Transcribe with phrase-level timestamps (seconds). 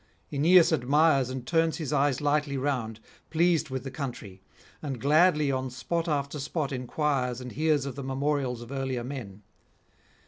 [0.33, 4.41] Aeneas admires and turns his eyes lightly round about, pleased with the country;
[4.81, 9.43] and gladly on spot after spot inquires and hears of the memorials of earlier men.